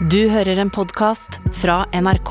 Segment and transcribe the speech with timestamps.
[0.00, 2.30] Du hører en podkast fra NRK.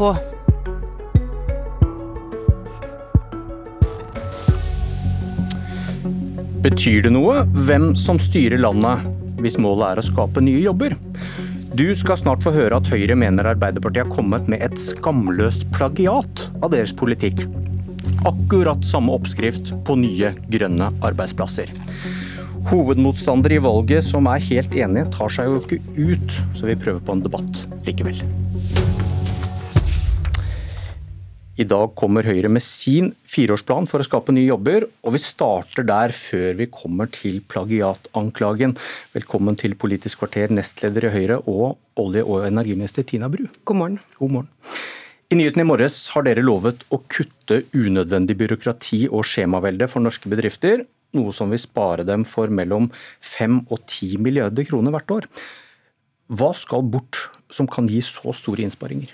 [6.60, 9.06] Betyr det noe hvem som styrer landet,
[9.40, 10.98] hvis målet er å skape nye jobber?
[11.72, 16.50] Du skal snart få høre at Høyre mener Arbeiderpartiet har kommet med et skamløst plagiat
[16.60, 17.46] av deres politikk.
[18.28, 21.72] Akkurat samme oppskrift på nye, grønne arbeidsplasser.
[22.64, 27.02] Hovedmotstandere i valget som er helt enige, tar seg jo ikke ut, så vi prøver
[27.04, 28.22] på en debatt likevel.
[31.60, 35.86] I dag kommer Høyre med sin fireårsplan for å skape nye jobber, og vi starter
[35.86, 38.78] der før vi kommer til plagiatanklagen.
[39.14, 43.44] Velkommen til Politisk kvarter, nestleder i Høyre og olje- og energiminister Tina Bru.
[43.68, 44.02] God morgen.
[44.18, 44.52] God morgen.
[45.30, 50.32] I nyhetene i morges har dere lovet å kutte unødvendig byråkrati og skjemavelde for norske
[50.32, 52.90] bedrifter, noe som vil spare dem for mellom
[53.24, 55.28] 5 og 10 milliarder kroner hvert år.
[56.34, 59.14] Hva skal bort som kan gi så store innsparinger?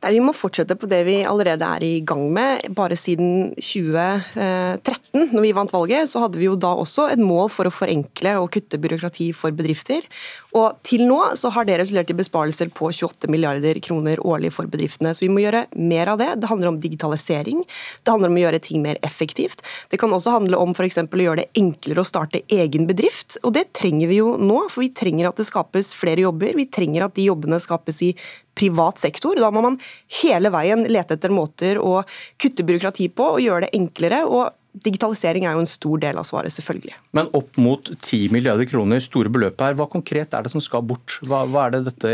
[0.00, 2.70] Nei, Vi må fortsette på det vi allerede er i gang med.
[2.76, 7.50] Bare siden 2013, når vi vant valget, så hadde vi jo da også et mål
[7.52, 10.06] for å forenkle og kutte byråkrati for bedrifter.
[10.56, 14.70] Og til nå så har det resultert i besparelser på 28 milliarder kroner årlig for
[14.70, 15.12] bedriftene.
[15.14, 16.30] Så vi må gjøre mer av det.
[16.42, 17.62] Det handler om digitalisering.
[18.02, 19.62] Det handler om å gjøre ting mer effektivt.
[19.90, 20.98] Det kan også handle om f.eks.
[21.06, 23.38] å gjøre det enklere å starte egen bedrift.
[23.44, 26.56] Og det trenger vi jo nå, for vi trenger at det skapes flere jobber.
[26.58, 28.14] Vi trenger at de jobbene skapes i
[28.58, 29.38] privat sektor.
[29.38, 29.78] Da må man
[30.20, 32.00] hele veien lete etter måter å
[32.40, 34.24] kutte byråkrati på og gjøre det enklere.
[34.26, 36.94] og Digitalisering er jo en stor del av svaret, selvfølgelig.
[37.16, 39.74] Men opp mot 10 milliarder kroner, store beløp her.
[39.74, 41.16] Hva konkret er det som skal bort?
[41.26, 42.12] Hva, hva er det dette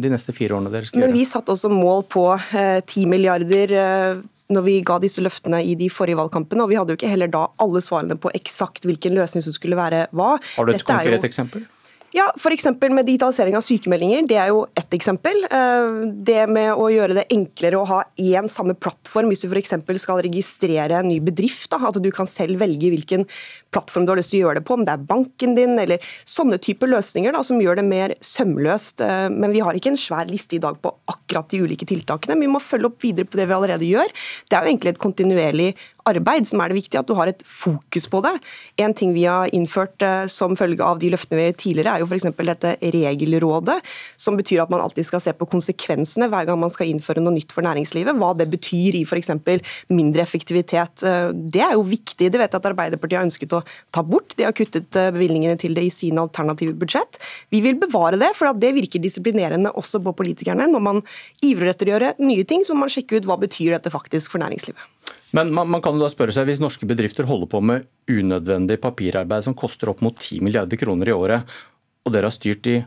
[0.00, 1.18] de neste fire årene dere skal Men gjøre?
[1.18, 2.24] Vi satte også mål på
[2.56, 6.78] eh, 10 milliarder eh, når vi ga disse løftene i de forrige valgkampene, og vi
[6.80, 10.32] hadde jo ikke heller da alle svarene på eksakt hvilken løsning som skulle være hva.
[10.56, 11.68] Har du et Dette konkret jo- eksempel?
[12.12, 12.64] Ja, F.eks.
[12.90, 14.24] med digitalisering av sykemeldinger.
[14.26, 15.44] Det er jo ett eksempel.
[15.46, 15.90] Eh,
[16.26, 19.76] Det med å gjøre det enklere å ha én samme plattform hvis du f.eks.
[20.02, 21.70] skal registrere en ny bedrift.
[21.70, 23.26] At du kan selv velge hvilken
[23.70, 26.02] plattform du har lyst til å gjøre det på, om det er banken din eller
[26.26, 29.06] sånne typer løsninger da, som gjør det mer sømløst.
[29.06, 32.34] Eh, Men vi har ikke en svær liste i dag på akkurat de ulike tiltakene.
[32.40, 34.10] Vi må følge opp videre på det vi allerede gjør.
[34.50, 35.74] Det er jo egentlig et kontinuerlig
[36.10, 38.34] arbeid som er det viktige, at du har et fokus på det.
[38.82, 42.08] En ting vi har innført eh, som følge av de løftene vi tidligere, er jo
[42.10, 42.28] f.eks.
[42.50, 43.78] dette regelrådet,
[44.20, 47.34] som betyr at man alltid skal se på konsekvensene hver gang man skal innføre noe
[47.36, 48.18] nytt for næringslivet.
[48.20, 49.32] Hva det betyr i f.eks.
[49.92, 51.04] mindre effektivitet.
[51.06, 52.30] Eh, Det er jo viktig.
[52.30, 54.36] Det vet jeg at Arbeiderpartiet har ønsket å ta bort.
[54.38, 57.20] De har kuttet eh, bevilgningene til det i sine alternative budsjett.
[57.50, 60.68] Vi vil bevare det, for det virker disiplinerende også på politikerne.
[60.70, 61.02] Når man
[61.46, 64.34] ivrer etter å gjøre nye ting, så må man sjekke ut hva betyr dette faktisk
[64.34, 64.82] for næringslivet.
[65.36, 68.80] Men man, man kan jo da spørre seg, Hvis norske bedrifter holder på med unødvendig
[68.82, 71.58] papirarbeid som koster opp mot 10 milliarder kroner i året,
[72.04, 72.80] og dere har styrt i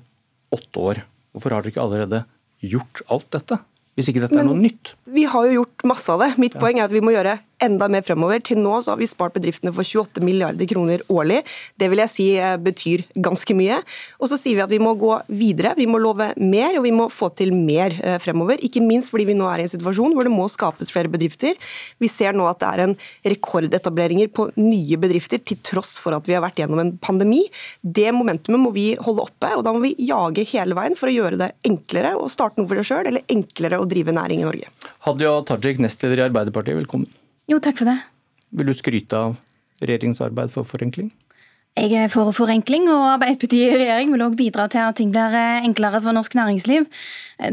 [0.54, 1.04] åtte år,
[1.34, 2.24] hvorfor har dere ikke allerede
[2.64, 3.60] gjort alt dette?
[3.94, 4.96] Hvis ikke dette er noe nytt?
[5.14, 6.32] Vi har jo gjort masse av det.
[6.42, 8.42] Mitt poeng er at vi må gjøre enda mer fremover.
[8.44, 11.42] Til nå så har vi spart bedriftene for 28 milliarder kroner årlig.
[11.80, 13.80] Det vil jeg si eh, betyr ganske mye.
[14.20, 15.74] Og så sier vi at vi må gå videre.
[15.78, 18.62] Vi må love mer, og vi må få til mer eh, fremover.
[18.66, 21.58] Ikke minst fordi vi nå er i en situasjon hvor det må skapes flere bedrifter.
[22.02, 22.98] Vi ser nå at det er en
[23.34, 27.44] rekordetableringer på nye bedrifter, til tross for at vi har vært gjennom en pandemi.
[27.82, 31.16] Det momentumet må vi holde oppe, og da må vi jage hele veien for å
[31.16, 34.48] gjøre det enklere å starte noe for seg sjøl, eller enklere å drive næring i
[34.48, 34.72] Norge.
[35.08, 37.12] Hadia Tajik, nestleder i Arbeiderpartiet, velkommen.
[37.50, 37.98] Jo, takk for det.
[38.54, 39.36] Vil du skryte av
[39.84, 41.12] regjeringens arbeid for forenkling?
[41.74, 45.34] Jeg er for forenkling, og Arbeiderpartiet i regjering vil også bidra til at ting blir
[45.34, 46.86] eh, enklere for norsk næringsliv.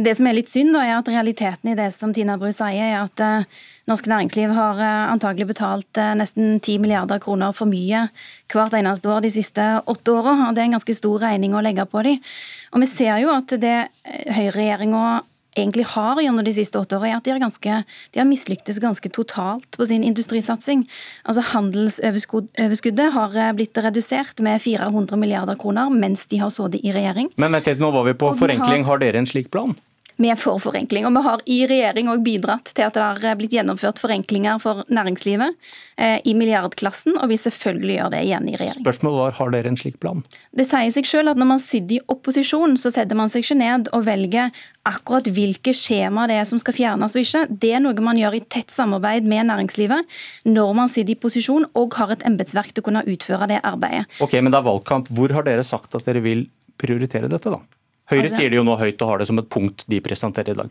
[0.05, 2.83] Det som er litt synd, da, er at realiteten i det som Tina Bru sier,
[2.85, 8.11] er at eh, norsk næringsliv har eh, antagelig betalt nesten 10 milliarder kroner for mye
[8.53, 10.53] hvert eneste år de siste åtte åra.
[10.53, 12.21] Det er en ganske stor regning å legge på dem.
[12.77, 15.07] Og vi ser jo at det høyreregjeringa
[15.57, 17.85] egentlig har gjennom de siste åtte årene, er at de har, ganske,
[18.15, 20.85] de har mislyktes ganske totalt på sin industrisatsing.
[21.25, 26.93] Altså Handelsoverskuddet har eh, blitt redusert med 400 milliarder kroner mens de har sittet i
[26.95, 27.31] regjering.
[27.41, 28.85] Men vent litt, nå var vi på forenkling.
[28.85, 29.77] har- Har dere en slik plan?
[30.21, 33.55] Er for forenkling, og vi har i regjering òg bidratt til at det har blitt
[33.57, 35.55] gjennomført forenklinger for næringslivet
[35.97, 38.85] eh, i milliardklassen, og vi selvfølgelig gjør det igjen i regjering.
[38.85, 40.21] Spørsmålet var har dere en slik plan?
[40.53, 43.59] Det sier seg selv at når man sitter i opposisjon, så setter man seg ikke
[43.63, 44.53] ned og velger
[44.91, 47.47] akkurat hvilke skjema det er som skal fjernes og ikke.
[47.65, 50.21] Det er noe man gjør i tett samarbeid med næringslivet
[50.53, 54.05] når man sitter i posisjon og har et embetsverk til å kunne utføre det arbeidet.
[54.21, 55.09] Ok, men det er valgkamp.
[55.17, 56.51] Hvor har dere sagt at dere vil
[56.81, 57.80] prioritere dette, da?
[58.11, 60.51] Høyre Altså- sier det jo nå høyt og har det som et punkt de presenterer
[60.51, 60.71] i dag.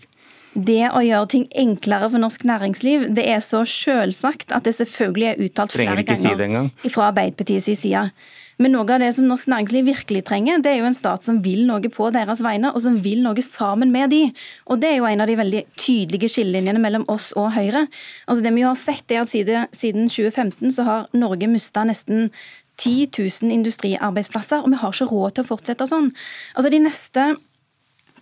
[0.57, 5.27] Det å gjøre ting enklere for norsk næringsliv, det er så selvsagt at det selvfølgelig
[5.29, 8.11] er uttalt Trenger flere ganger si fra Arbeiderpartiets side.
[8.59, 11.37] Men noe av det som norsk næringsliv virkelig trenger, det er jo en stat som
[11.45, 14.33] vil noe på deres vegne, og som vil noe sammen med de.
[14.67, 17.85] Og det er jo en av de veldig tydelige skillelinjene mellom oss og Høyre.
[18.27, 22.31] Altså det vi har sett er at Siden 2015 så har Norge mista nesten
[22.79, 26.11] 10 000 industriarbeidsplasser, og vi har ikke råd til å fortsette sånn.
[26.55, 27.27] Altså De neste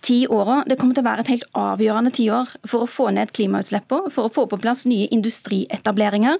[0.04, 3.32] ti åra det kommer til å være et helt avgjørende tiår for å få ned
[3.34, 6.38] klimautslippene, for å få på plass nye industrietableringer.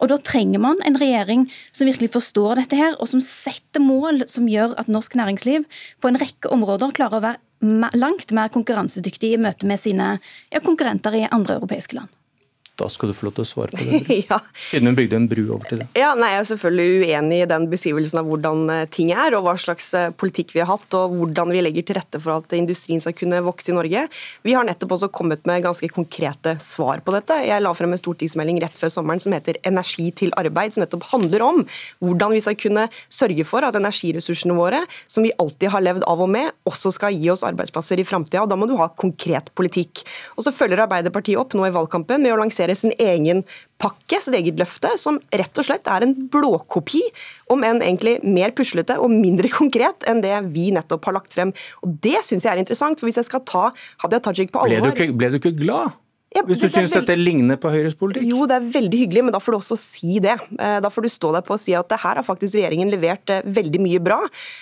[0.00, 4.26] Og Da trenger man en regjering som virkelig forstår dette her, og som setter mål
[4.28, 5.64] som gjør at norsk næringsliv
[6.00, 10.18] på en rekke områder klarer å være langt mer konkurransedyktig i møte med sine
[10.62, 12.17] konkurrenter i andre europeiske land.
[12.78, 14.18] Da skal du få lov til å svare på det.
[14.28, 14.38] ja.
[14.68, 15.88] Siden hun bygde en bru over til det.
[15.98, 19.46] Ja, nei, Jeg er selvfølgelig uenig i den beskrivelsen av hvordan eh, ting er, og
[19.48, 22.54] hva slags eh, politikk vi har hatt, og hvordan vi legger til rette for at
[22.56, 24.04] industrien skal kunne vokse i Norge.
[24.46, 27.40] Vi har nettopp også kommet med ganske konkrete svar på dette.
[27.48, 31.08] Jeg la frem en stortingsmelding rett før sommeren som heter Energi til arbeid, som nettopp
[31.10, 31.60] handler om
[32.04, 36.22] hvordan vi skal kunne sørge for at energiressursene våre, som vi alltid har levd av
[36.24, 38.46] og med, også skal gi oss arbeidsplasser i framtida.
[38.48, 40.04] Da må du ha konkret politikk.
[40.38, 43.44] Og så følger Arbeiderpartiet opp nå i valgkampen med å lansere presentere sin egen
[43.78, 47.00] pakke, sitt eget løfte, som rett og slett er en blåkopi,
[47.50, 51.52] om enn egentlig mer puslete og mindre konkret enn det vi nettopp har lagt frem.
[51.82, 53.70] Og Det syns jeg er interessant, for hvis jeg skal ta
[54.02, 55.96] Hadia Tajik på alvor Ble du ikke, ble du ikke glad?
[56.36, 58.26] Ja, Hvis du syns dette ligner på Høyres politikk?
[58.28, 60.34] Jo, det er veldig hyggelig, men da får du også si det.
[60.60, 63.32] Eh, da får du stå der på og si at her har faktisk regjeringen levert
[63.32, 64.18] eh, veldig mye bra,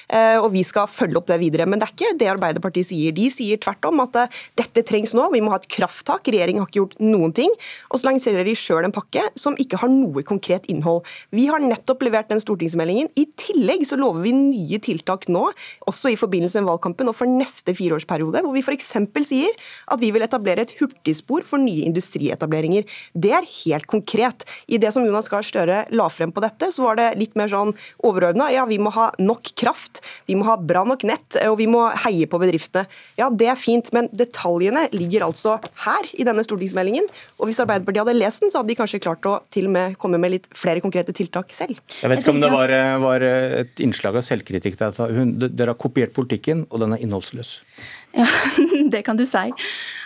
[0.06, 1.66] eh, og vi skal følge opp det videre.
[1.66, 3.14] Men det er ikke det Arbeiderpartiet sier.
[3.16, 4.14] De sier tvert om at
[4.58, 6.30] dette trengs nå, vi må ha et krafttak.
[6.30, 7.50] Regjeringen har ikke gjort noen ting.
[7.90, 11.02] Og så lanserer de sjøl en pakke som ikke har noe konkret innhold.
[11.34, 13.10] Vi har nettopp levert den stortingsmeldingen.
[13.18, 15.48] I tillegg så lover vi nye tiltak nå,
[15.90, 18.94] også i forbindelse med valgkampen og for neste fireårsperiode, hvor vi f.eks.
[19.26, 22.84] sier at vi vil etablere et hurtigspor for for nye industrietableringer.
[23.16, 24.44] Det er helt konkret.
[24.68, 27.50] I det som Jonas Gahr Støre la frem på dette, så var det litt mer
[27.50, 27.72] sånn
[28.04, 28.50] overordna.
[28.54, 31.86] Ja, vi må ha nok kraft, vi må ha bra nok nett, og vi må
[32.04, 32.86] heie på bedriftene.
[33.18, 35.56] Ja, det er fint, men detaljene ligger altså
[35.86, 37.08] her i denne stortingsmeldingen.
[37.40, 39.98] Og hvis Arbeiderpartiet hadde lest den, så hadde de kanskje klart å til og med
[40.02, 41.78] komme med litt flere konkrete tiltak selv.
[42.02, 44.76] Jeg vet ikke om det var, var et innslag av selvkritikk.
[44.76, 47.60] Dere har kopiert politikken, og den er innholdsløs.
[48.16, 48.26] Ja,
[48.94, 49.50] det kan du si.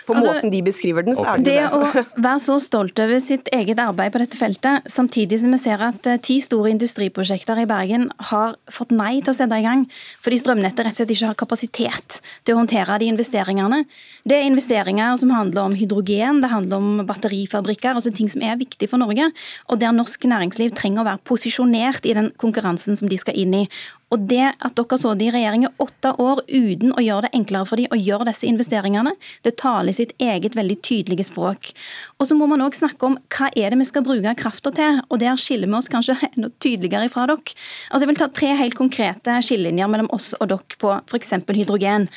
[0.05, 1.53] På altså, måten de beskriver den, så er det det.
[1.61, 5.59] Det å være så stolt over sitt eget arbeid på dette feltet, samtidig som vi
[5.61, 9.65] ser at eh, ti store industriprosjekter i Bergen har fått nei til å sette i
[9.65, 9.85] gang
[10.23, 13.83] fordi strømnettet rett og slett ikke har kapasitet til å håndtere de investeringene.
[14.27, 18.59] Det er investeringer som handler om hydrogen, det handler om batterifabrikker, altså ting som er
[18.59, 19.29] viktig for Norge,
[19.69, 23.55] og der norsk næringsliv trenger å være posisjonert i den konkurransen som de skal inn
[23.63, 23.65] i.
[24.11, 27.31] Og det at dere så det i regjering i åtte år uten å gjøre det
[27.37, 29.13] enklere for dem å gjøre disse investeringene,
[29.45, 31.71] det taler sitt eget veldig tydelige språk.
[32.19, 34.99] Og så må man òg snakke om hva er det vi skal bruke krafta til,
[35.07, 37.55] og der skiller vi oss kanskje enda tydeligere fra dere.
[37.89, 41.35] Altså Jeg vil ta tre helt konkrete skillelinjer mellom oss og dere på f.eks.
[41.47, 42.09] hydrogen.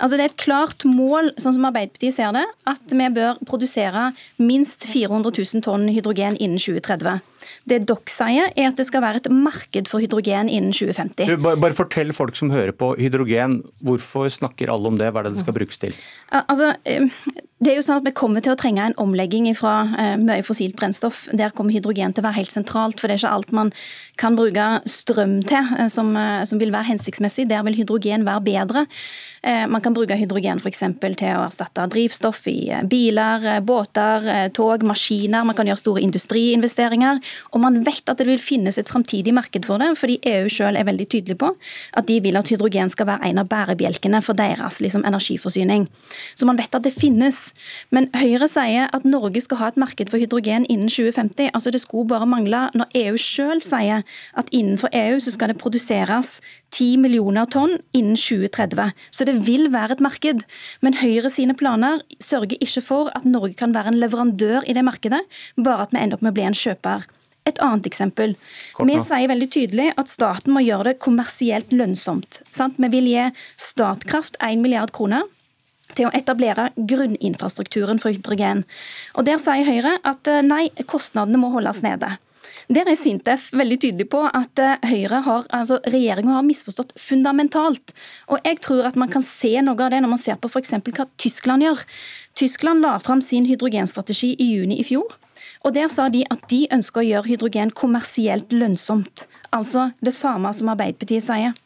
[0.00, 4.10] Altså Det er et klart mål, sånn som Arbeiderpartiet ser det, at vi bør produsere
[4.40, 7.20] minst 400 000 tonn hydrogen innen 2030.
[7.68, 11.28] Det dere sier, er at det skal være et marked for hydrogen innen 2050.
[11.28, 15.12] Du, bare, bare, fortell folk som hører på hydrogen, hvorfor snakker alle om det?
[15.12, 15.96] Hva er det det skal brukes til?
[16.32, 17.08] Altså, eh,
[17.60, 20.40] det er jo sånn at Vi kommer til å trenge en omlegging fra eh, mye
[20.44, 21.26] fossilt brennstoff.
[21.36, 22.96] Der kommer hydrogen til å være helt sentralt.
[22.96, 23.72] for Det er ikke alt man
[24.20, 26.14] kan bruke strøm til eh, som,
[26.48, 27.50] som vil være hensiktsmessig.
[27.50, 28.86] Der vil hydrogen være bedre.
[29.40, 35.46] Man kan bruke hydrogen for til å erstatte drivstoff i biler, båter, tog, maskiner.
[35.48, 37.20] Man kan gjøre store industriinvesteringer.
[37.52, 40.76] Og man vet at det vil finnes et framtidig marked for det, fordi EU selv
[40.76, 41.54] er veldig tydelig på
[41.96, 45.88] at de vil at hydrogen skal være en av bærebjelkene for deres liksom, energiforsyning.
[46.36, 47.49] Så man vet at det finnes.
[47.94, 51.50] Men Høyre sier at Norge skal ha et marked for hydrogen innen 2050.
[51.54, 54.04] Altså Det skulle bare mangle når EU selv sier
[54.38, 56.38] at innenfor EU så skal det produseres
[56.70, 58.92] 10 millioner tonn innen 2030.
[59.10, 60.44] Så det vil være et marked.
[60.80, 64.84] Men Høyre sine planer sørger ikke for at Norge kan være en leverandør i det
[64.86, 65.22] markedet,
[65.56, 67.08] bare at vi ender opp med å bli en kjøper.
[67.48, 68.34] Et annet eksempel.
[68.78, 72.42] Vi sier veldig tydelig at staten må gjøre det kommersielt lønnsomt.
[72.54, 72.76] Sant?
[72.78, 73.28] Vi vil gi
[73.58, 75.24] Statkraft 1 milliard kroner
[75.96, 78.64] til å etablere grunninfrastrukturen for hydrogen.
[79.14, 82.16] Og Der sier Høyre at eh, nei, kostnadene må holdes nede.
[82.70, 87.94] Der er Sintef veldig tydelig på at eh, Høyre har, altså regjeringa har misforstått fundamentalt.
[88.30, 90.76] Og jeg tror at man kan se noe av det når man ser på f.eks.
[90.78, 91.82] hva Tyskland gjør.
[92.38, 95.16] Tyskland la fram sin hydrogenstrategi i juni i fjor.
[95.64, 99.26] Og Der sa de at de ønsker å gjøre hydrogen kommersielt lønnsomt.
[99.50, 101.58] Altså det samme som Arbeiderpartiet sier.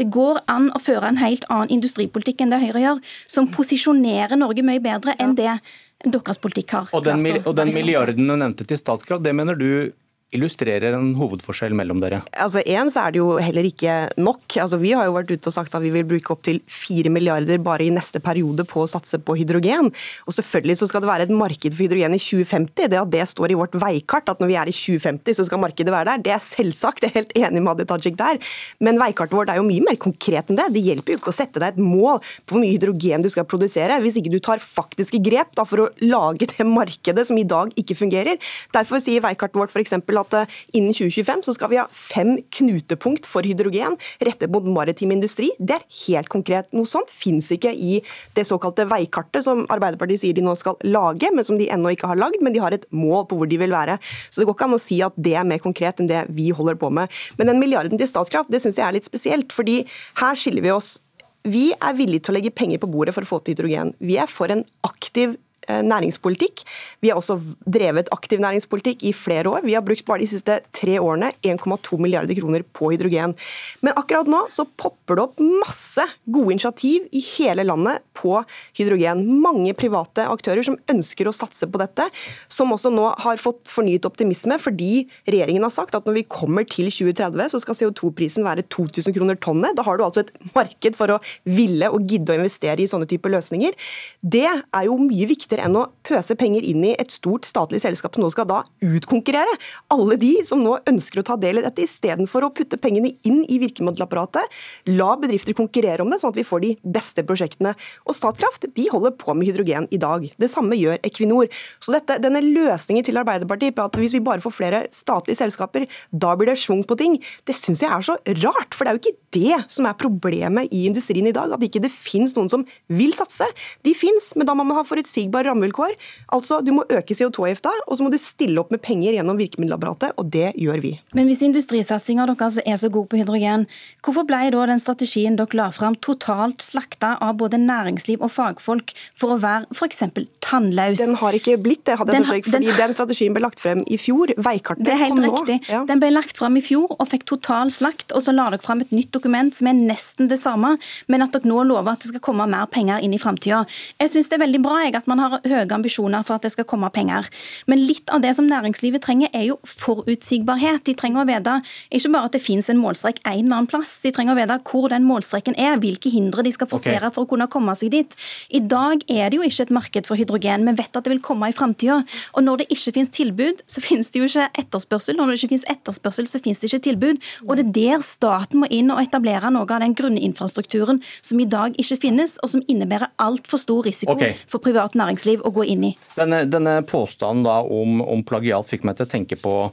[0.00, 4.38] Det går an å føre en helt annen industripolitikk enn det Høyre gjør, som posisjonerer
[4.40, 5.56] Norge mye bedre enn det
[6.02, 6.92] deres politikk har.
[6.96, 9.92] Og den, og den milliarden du nevnte til Statkraft, det mener du
[10.36, 12.22] illustrerer en hovedforskjell mellom dere?
[12.40, 14.44] Altså En så er det jo heller ikke nok.
[14.62, 17.60] Altså Vi har jo vært ute og sagt at vi vil bruke opptil 4 milliarder
[17.62, 19.90] bare i neste periode på å satse på hydrogen.
[20.26, 22.90] Og selvfølgelig så skal det være et marked for hydrogen i 2050.
[22.92, 25.62] Det at det står i vårt veikart, at når vi er i 2050 så skal
[25.62, 27.04] markedet være der, det er selvsagt.
[27.04, 28.40] Jeg er helt enig med Hadia Tajik der.
[28.82, 30.70] Men veikartet vårt er jo mye mer konkret enn det.
[30.76, 33.46] Det hjelper jo ikke å sette deg et mål på hvor mye hydrogen du skal
[33.48, 37.46] produsere, hvis ikke du tar faktiske grep da, for å lage det markedet som i
[37.48, 38.40] dag ikke fungerer.
[38.74, 43.28] Derfor sier veikartet vårt f.eks at eh, innen 2025 så skal vi ha fem knutepunkt
[43.28, 45.50] for hydrogen rettet mot maritim industri.
[45.58, 46.70] Det er helt konkret.
[46.76, 47.98] Noe sånt fins ikke i
[48.36, 52.10] det såkalte veikartet som Arbeiderpartiet sier de nå skal lage, men som de ennå ikke
[52.10, 52.42] har lagd.
[52.42, 53.98] Men de har et mål på hvor de vil være.
[54.30, 56.50] Så det går ikke an å si at det er mer konkret enn det vi
[56.54, 57.12] holder på med.
[57.38, 59.82] Men den milliarden til Statkraft det syns jeg er litt spesielt, fordi
[60.20, 60.96] her skiller vi oss
[61.42, 63.90] vi er villige til å legge penger på bordet for å få til hydrogen.
[63.98, 65.34] Vi er for en aktiv
[65.68, 66.64] næringspolitikk.
[67.02, 69.62] Vi har også drevet aktiv næringspolitikk i flere år.
[69.66, 73.34] Vi har brukt bare de siste tre årene 1,2 milliarder kroner på hydrogen.
[73.82, 78.36] Men akkurat nå så popper det opp masse gode initiativ i hele landet på
[78.78, 79.24] hydrogen.
[79.42, 82.08] Mange private aktører som ønsker å satse på dette,
[82.50, 86.66] som også nå har fått fornyet optimisme fordi regjeringen har sagt at når vi kommer
[86.68, 89.76] til 2030, så skal CO2-prisen være 2000 kroner tonnet.
[89.78, 93.08] Da har du altså et marked for å ville og gidde å investere i sånne
[93.10, 93.76] typer løsninger.
[94.22, 97.80] Det er jo mye viktigere viktigere enn å pøse penger inn i et stort statlig
[97.82, 99.52] selskap som nå skal da utkonkurrere
[99.92, 103.42] alle de som nå ønsker å ta del i dette, istedenfor å putte pengene inn
[103.48, 104.48] i virkemiddelapparatet.
[104.88, 107.74] La bedrifter konkurrere om det, sånn at vi får de beste prosjektene.
[108.06, 110.24] Og Statkraft de holder på med hydrogen i dag.
[110.38, 111.50] Det samme gjør Equinor.
[111.82, 115.88] Så dette, denne løsningen til Arbeiderpartiet på at hvis vi bare får flere statlige selskaper,
[116.12, 117.18] da blir det schwung på ting,
[117.48, 118.76] det syns jeg er så rart.
[118.76, 121.82] For det er jo ikke det som er problemet i industrien i dag, at ikke
[121.82, 123.46] det finnes noen som vil satse.
[123.86, 125.96] De fins, men da må man ha forutsigbar rammevilkår.
[126.32, 130.14] Altså, Du må øke CO2-avgifta, og så må du stille opp med penger gjennom virkemiddelapparatet,
[130.16, 130.92] og det gjør vi.
[131.16, 133.66] Men hvis industrisatsinga deres er så god på hydrogen,
[134.04, 138.94] hvorfor ble da den strategien dere la fram totalt slakta av både næringsliv og fagfolk
[139.18, 140.02] for å være f.eks.
[140.44, 141.00] tannløs?
[141.00, 143.82] Den har ikke blitt det, hadde jeg trodd, fordi den, den, strategien ble lagt frem
[143.86, 144.34] i fjor.
[144.36, 145.58] Veikartet det er helt riktig.
[145.70, 145.82] Ja.
[145.88, 148.84] Den ble lagt frem i fjor og fikk total slakt, og så la dere frem
[148.84, 150.76] et nytt dokument som er nesten det samme,
[151.12, 153.64] men at dere nå lover at det skal komme mer penger inn i framtida.
[154.00, 156.52] Jeg syns det er veldig bra jeg, at man har høye ambisjoner for at det
[156.54, 157.28] skal komme penger.
[157.70, 160.84] Men litt av det som næringslivet trenger, er jo forutsigbarhet.
[160.86, 161.58] De trenger å vite
[161.92, 164.58] ikke bare at det finnes en målstrek en eller annen plass, de trenger å vite
[164.68, 167.14] hvor den målstreken er, hvilke hindre de skal forsere okay.
[167.14, 168.16] for å kunne komme seg dit.
[168.52, 170.66] I dag er det jo ikke et marked for hydrogen.
[170.68, 172.00] Vi vet at det vil komme i framtida.
[172.36, 175.18] Og når det ikke finnes tilbud, så finnes det jo ikke etterspørsel.
[175.18, 177.22] Når det ikke finnes etterspørsel, så finnes det ikke tilbud.
[177.46, 181.48] Og det er der staten må inn og etablere noe av den grunninfrastrukturen som i
[181.48, 184.36] dag ikke finnes, og som innebærer altfor stor risiko okay.
[184.50, 185.92] for privat næringsliv næringsliv å gå inn i.
[186.16, 189.72] Denne, denne påstanden da om, om plagiat fikk meg til å tenke på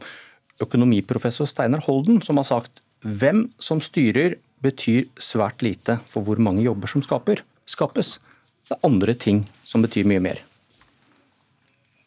[0.62, 6.63] økonomiprofessor Steinar Holden, som har sagt hvem som styrer betyr svært lite for hvor mange
[6.63, 8.20] jobber som skaper, skapes.
[8.68, 10.44] Det er andre ting som betyr mye mer.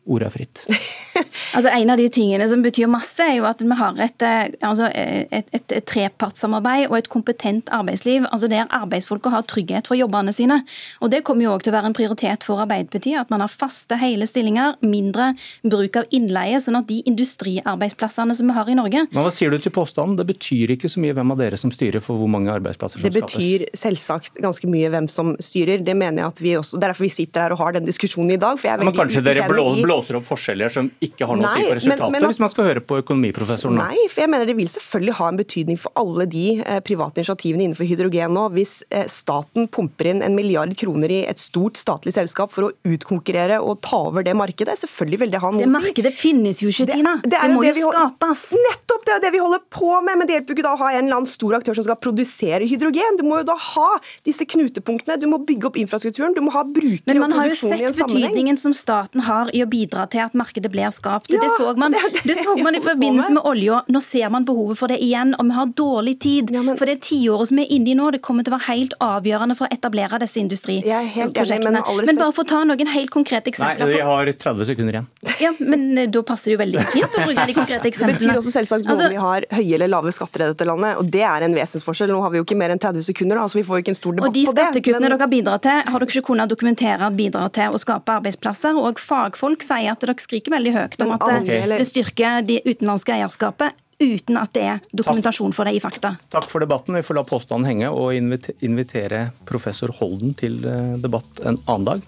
[0.05, 0.65] Ordet er fritt.
[1.53, 4.55] altså En av de tingene som betyr masse, er jo at vi har et, eh,
[4.65, 8.27] altså et, et, et trepartssamarbeid og et kompetent arbeidsliv.
[8.31, 10.63] altså Der arbeidsfolka har trygghet for jobbene sine.
[11.01, 13.21] Og Det kommer jo også til å være en prioritet for Arbeiderpartiet.
[13.21, 15.33] At man har faste, hele stillinger, mindre
[15.63, 16.61] bruk av innleie.
[16.63, 20.17] Sånn at de industriarbeidsplassene som vi har i Norge Men Hva sier du til påstanden?
[20.17, 23.07] Det betyr ikke så mye hvem av dere som styrer for hvor mange arbeidsplasser som
[23.07, 23.15] skapes?
[23.15, 25.83] Det betyr selvsagt ganske mye hvem som styrer.
[25.85, 27.89] Det mener jeg at vi også, Det er derfor vi sitter her og har den
[27.89, 28.59] diskusjonen i dag.
[28.59, 31.42] for jeg er veldig Men kanskje dere blå, blåser opp forskjeller som ikke har noe
[31.45, 33.87] Nei, å si for resultatet, men, men, hvis man skal høre på økonomiprofessoren nå?
[33.91, 37.23] Nei, for jeg mener det vil selvfølgelig ha en betydning for alle de eh, private
[37.23, 38.47] initiativene innenfor hydrogen nå.
[38.57, 42.73] Hvis eh, staten pumper inn en milliard kroner i et stort statlig selskap for å
[42.89, 45.69] utkonkurrere og ta over det markedet, selvfølgelig vil det ha noe å si.
[45.69, 47.17] Det markedet finnes jo ikke, Tina.
[47.23, 48.47] Det, det, det må jo, jo skapes.
[48.69, 50.21] Nettopp, det er det vi holder på med.
[50.21, 52.69] Men det hjelper ikke da å ha en eller annen stor aktør som skal produsere
[52.69, 53.19] hydrogen.
[53.21, 53.89] Du må jo da ha
[54.27, 55.19] disse knutepunktene.
[55.21, 56.37] Du må bygge opp infrastrukturen.
[56.37, 57.19] Du må ha brukere og produksjon i en sammenheng.
[57.19, 60.71] Men man har jo sett betydningen som staten har i å bidra til at markedet
[60.73, 61.32] blir skapt.
[61.37, 63.83] Ja, det så man, det, det, det så man i forbindelse med olja.
[63.93, 66.53] Nå ser man behovet for det igjen, og vi har dårlig tid.
[66.55, 68.59] Ja, men, for det tiåret som vi er inne i nå, det kommer til å
[68.59, 71.83] være helt avgjørende for å etablere disse industriprosjektene.
[71.83, 73.87] Men, men, bare for å ta noen helt konkrete eksempler.
[73.87, 75.09] Nei, vi har 30 sekunder igjen.
[75.43, 78.19] Ja, Men eh, da passer det jo veldig fint å bruke de konkrete eksemplene.
[78.19, 81.01] Det betyr også selvsagt både altså, vi har høye eller lave skatter i dette landet,
[81.01, 82.13] og det er en vesensforskjell.
[82.13, 83.95] Nå har vi jo ikke mer enn 30 sekunder, da, så vi får jo ikke
[83.95, 84.45] en stor debatt på det.
[84.45, 87.75] Og de skattekuttene dere har bidratt til, har dere ikke kunnet dokumentere at bidrar til
[87.75, 88.79] å skape arbeidsplasser.
[88.79, 91.79] Og fagfolk sier at dere skriker veldig høyt om at at ah, okay.
[91.79, 96.17] det styrker det utenlandske eierskapet uten at det er dokumentasjon for det i fakta.
[96.33, 96.97] Takk for debatten.
[96.99, 102.07] Vi får la påstanden henge og invitere professor Holden til eh, debatt en annen dag.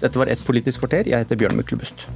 [0.00, 1.08] Dette var Ett politisk kvarter.
[1.08, 2.08] Jeg heter Bjørn Myklebust.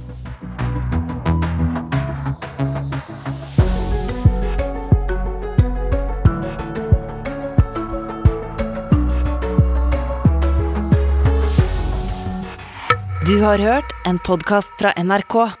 [13.31, 15.60] Du har hørt en podkast fra NRK.